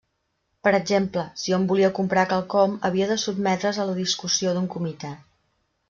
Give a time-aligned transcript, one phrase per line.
[0.67, 5.17] Per exemple, si hom volia comprar quelcom, havia de sotmetre's a la discussió d'un comitè.